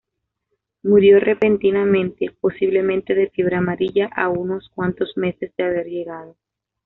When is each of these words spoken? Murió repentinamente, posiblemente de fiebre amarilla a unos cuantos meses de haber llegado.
Murió 0.81 1.19
repentinamente, 1.19 2.35
posiblemente 2.41 3.13
de 3.13 3.29
fiebre 3.29 3.57
amarilla 3.57 4.07
a 4.15 4.29
unos 4.29 4.67
cuantos 4.73 5.15
meses 5.15 5.53
de 5.55 5.63
haber 5.63 5.85
llegado. 5.85 6.37